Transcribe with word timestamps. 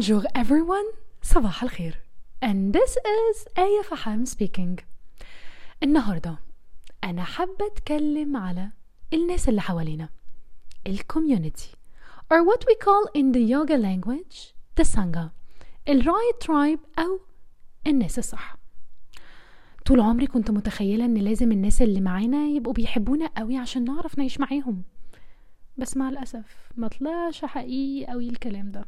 Bonjour 0.00 0.22
everyone. 0.34 0.86
صباح 1.22 1.62
الخير. 1.62 2.00
And 2.42 2.72
this 2.72 2.96
is 2.96 3.48
آية 3.58 3.82
فحام 3.82 4.24
speaking. 4.24 4.82
النهاردة 5.82 6.38
أنا 7.04 7.24
حابة 7.24 7.66
أتكلم 7.66 8.36
على 8.36 8.70
الناس 9.12 9.48
اللي 9.48 9.60
حوالينا 9.60 10.08
ال 10.86 10.94
community 10.94 11.70
or 12.32 12.36
what 12.44 12.64
we 12.64 12.74
call 12.74 13.20
in 13.20 13.32
the 13.32 13.40
yoga 13.40 13.76
language 13.76 14.54
the 14.80 14.84
sangha 14.84 15.30
ال 15.88 15.96
right 15.96 16.36
tribe 16.40 16.80
أو 16.98 17.20
الناس 17.86 18.18
الصح. 18.18 18.59
طول 19.90 20.00
عمري 20.00 20.26
كنت 20.26 20.50
متخيلة 20.50 21.04
إن 21.04 21.14
لازم 21.14 21.52
الناس 21.52 21.82
اللي 21.82 22.00
معانا 22.00 22.46
يبقوا 22.46 22.74
بيحبونا 22.74 23.26
قوي 23.26 23.56
عشان 23.56 23.84
نعرف 23.84 24.18
نعيش 24.18 24.40
معاهم. 24.40 24.82
بس 25.78 25.96
مع 25.96 26.08
الأسف 26.08 26.70
ما 26.76 26.88
طلعش 26.88 27.44
حقيقي 27.44 28.12
قوي 28.12 28.28
الكلام 28.28 28.70
ده. 28.70 28.84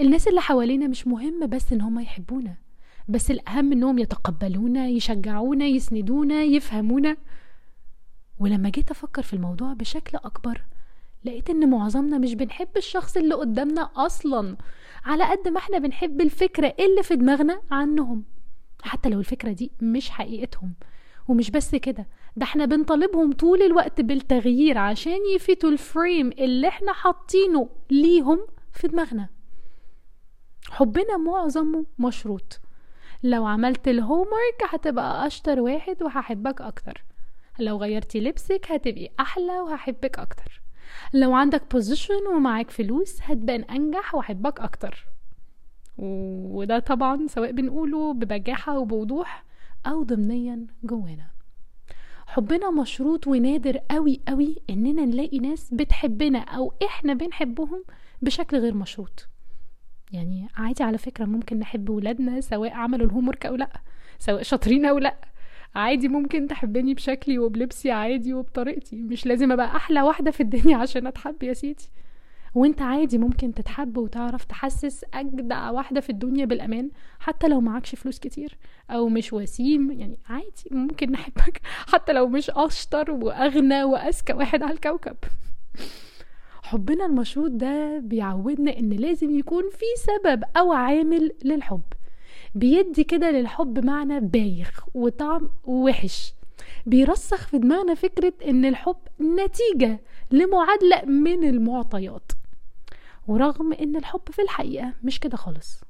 الناس 0.00 0.28
اللي 0.28 0.40
حوالينا 0.40 0.86
مش 0.86 1.06
مهم 1.06 1.46
بس 1.46 1.72
إن 1.72 1.80
هم 1.80 2.00
يحبونا 2.00 2.54
بس 3.08 3.30
الأهم 3.30 3.72
إنهم 3.72 3.98
يتقبلونا 3.98 4.86
يشجعونا 4.88 5.64
يسندونا 5.64 6.42
يفهمونا. 6.42 7.16
ولما 8.40 8.68
جيت 8.68 8.90
أفكر 8.90 9.22
في 9.22 9.32
الموضوع 9.32 9.72
بشكل 9.72 10.18
أكبر 10.24 10.62
لقيت 11.24 11.50
إن 11.50 11.70
معظمنا 11.70 12.18
مش 12.18 12.34
بنحب 12.34 12.76
الشخص 12.76 13.16
اللي 13.16 13.34
قدامنا 13.34 13.90
أصلا 13.96 14.56
على 15.04 15.24
قد 15.24 15.48
ما 15.48 15.58
إحنا 15.58 15.78
بنحب 15.78 16.20
الفكرة 16.20 16.74
اللي 16.80 17.02
في 17.02 17.16
دماغنا 17.16 17.60
عنهم. 17.70 18.24
حتى 18.82 19.08
لو 19.08 19.18
الفكرة 19.20 19.52
دي 19.52 19.72
مش 19.80 20.10
حقيقتهم. 20.10 20.74
ومش 21.28 21.50
بس 21.50 21.74
كده 21.74 22.06
ده 22.36 22.44
إحنا 22.44 22.64
بنطالبهم 22.64 23.32
طول 23.32 23.62
الوقت 23.62 24.00
بالتغيير 24.00 24.78
عشان 24.78 25.18
يفيتوا 25.34 25.70
ال 25.70 25.80
frame 25.80 26.30
اللي 26.30 26.68
إحنا 26.68 26.92
حاطينه 26.92 27.68
ليهم 27.90 28.46
في 28.72 28.88
دماغنا. 28.88 29.28
حبنا 30.70 31.16
معظمه 31.16 31.86
مشروط. 31.98 32.60
لو 33.22 33.46
عملت 33.46 33.88
ال 33.88 33.96
homework 33.96 34.62
هتبقى 34.70 35.26
أشطر 35.26 35.60
واحد 35.60 36.02
وهحبك 36.02 36.60
أكتر. 36.60 37.04
لو 37.58 37.76
غيرتي 37.76 38.20
لبسك 38.20 38.66
هتبقي 38.70 39.10
أحلى 39.20 39.60
وهحبك 39.60 40.18
أكتر. 40.18 40.62
لو 41.14 41.34
عندك 41.34 41.62
position 41.72 42.26
ومعاك 42.34 42.70
فلوس 42.70 43.22
هتبان 43.22 43.62
أنجح 43.62 44.14
وأحبك 44.14 44.60
أكتر. 44.60 45.06
وده 46.02 46.78
طبعا 46.78 47.26
سواء 47.26 47.52
بنقوله 47.52 48.12
ببجاحة 48.12 48.78
وبوضوح 48.78 49.44
أو 49.86 50.02
ضمنيا 50.02 50.66
جوانا. 50.84 51.26
حبنا 52.26 52.70
مشروط 52.70 53.26
ونادر 53.26 53.76
قوي 53.90 54.20
قوي 54.28 54.56
إننا 54.70 55.04
نلاقي 55.04 55.38
ناس 55.38 55.74
بتحبنا 55.74 56.38
أو 56.38 56.72
إحنا 56.84 57.14
بنحبهم 57.14 57.84
بشكل 58.22 58.56
غير 58.56 58.74
مشروط. 58.74 59.28
يعني 60.12 60.48
عادي 60.56 60.82
على 60.82 60.98
فكرة 60.98 61.24
ممكن 61.24 61.58
نحب 61.58 61.90
ولادنا 61.90 62.40
سواء 62.40 62.70
عملوا 62.70 63.06
الهومورك 63.06 63.46
أو 63.46 63.54
لأ 63.56 63.70
سواء 64.18 64.42
شاطرين 64.42 64.84
أو 64.86 64.98
لأ. 64.98 65.16
عادي 65.74 66.08
ممكن 66.08 66.46
تحبني 66.46 66.94
بشكلي 66.94 67.38
وبلبسي 67.38 67.90
عادي 67.90 68.34
وبطريقتي 68.34 68.96
مش 68.96 69.26
لازم 69.26 69.52
أبقى 69.52 69.76
أحلى 69.76 70.02
واحدة 70.02 70.30
في 70.30 70.42
الدنيا 70.42 70.76
عشان 70.76 71.06
أتحب 71.06 71.42
يا 71.42 71.52
سيدي. 71.52 71.88
وانت 72.54 72.82
عادي 72.82 73.18
ممكن 73.18 73.54
تتحب 73.54 73.96
وتعرف 73.96 74.44
تحسس 74.44 75.04
أجدع 75.14 75.70
واحدة 75.70 76.00
في 76.00 76.10
الدنيا 76.10 76.44
بالأمان 76.44 76.90
حتى 77.20 77.48
لو 77.48 77.60
معكش 77.60 77.94
فلوس 77.94 78.18
كتير 78.18 78.58
أو 78.90 79.08
مش 79.08 79.32
وسيم 79.32 79.90
يعني 79.90 80.18
عادي 80.28 80.68
ممكن 80.70 81.10
نحبك 81.10 81.60
حتى 81.92 82.12
لو 82.12 82.28
مش 82.28 82.50
أشطر 82.50 83.10
وأغنى 83.10 83.84
وأذكى 83.84 84.32
واحد 84.32 84.62
على 84.62 84.72
الكوكب. 84.72 85.16
حبنا 86.62 87.06
المشروط 87.06 87.50
ده 87.50 87.98
بيعودنا 87.98 88.78
إن 88.78 88.90
لازم 88.90 89.30
يكون 89.38 89.64
في 89.70 89.84
سبب 89.96 90.44
أو 90.56 90.72
عامل 90.72 91.32
للحب. 91.44 91.82
بيدي 92.54 93.04
كده 93.04 93.30
للحب 93.30 93.84
معنى 93.84 94.20
بايخ 94.20 94.84
وطعم 94.94 95.50
وحش. 95.64 96.34
بيرسخ 96.86 97.46
في 97.48 97.58
دماغنا 97.58 97.94
فكرة 97.94 98.32
إن 98.46 98.64
الحب 98.64 98.96
نتيجة 99.20 100.00
لمعادلة 100.30 101.04
من 101.04 101.44
المعطيات. 101.44 102.32
ورغم 103.26 103.72
إن 103.72 103.96
الحب 103.96 104.20
في 104.30 104.42
الحقيقة 104.42 104.92
مش 105.02 105.20
كده 105.20 105.36
خالص. 105.36 105.84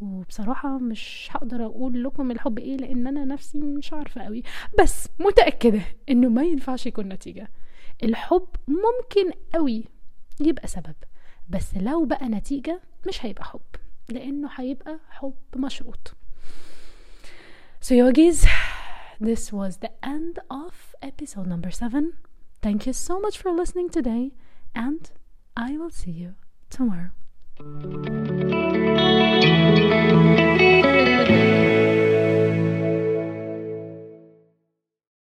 وبصراحة 0.00 0.78
مش 0.78 1.28
هقدر 1.32 1.64
أقول 1.66 2.04
لكم 2.04 2.30
الحب 2.30 2.58
إيه 2.58 2.76
لأن 2.76 3.06
أنا 3.06 3.24
نفسي 3.24 3.58
مش 3.58 3.92
عارفة 3.92 4.22
قوي. 4.22 4.42
بس 4.80 5.08
متأكدة 5.18 5.80
إنه 6.10 6.28
ما 6.28 6.42
ينفعش 6.42 6.86
يكون 6.86 7.08
نتيجة. 7.08 7.50
الحب 8.02 8.48
ممكن 8.68 9.32
قوي 9.54 9.84
يبقى 10.40 10.68
سبب 10.68 10.94
بس 11.48 11.74
لو 11.76 12.04
بقى 12.04 12.28
نتيجة 12.28 12.80
مش 13.08 13.24
هيبقى 13.24 13.44
حب 13.44 13.60
لأنه 14.08 14.48
هيبقى 14.54 15.00
حب 15.10 15.34
مشروط. 15.56 16.14
So 17.84 17.92
yogis, 17.94 18.46
this 19.20 19.52
was 19.52 19.76
the 19.84 19.90
end 20.02 20.38
of 20.50 20.74
episode 21.02 21.46
number 21.46 21.70
seven. 21.70 22.04
Thank 22.62 22.86
you 22.86 22.94
so 22.94 23.14
much 23.20 23.36
for 23.42 23.50
listening 23.52 23.88
today 23.90 24.24
and 24.74 25.02
I 25.56 25.70
will 25.78 25.90
see 26.02 26.14
you 26.22 26.30
tomorrow. 26.74 27.10